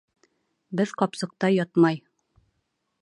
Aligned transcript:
Беҙ 0.79 0.93
ҡапсыҡта 1.01 1.51
ятмай 1.59 2.03